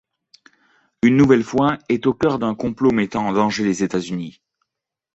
[1.03, 4.41] Une nouvelle fois, est au cœur d’un complot mettant en danger les États-Unis.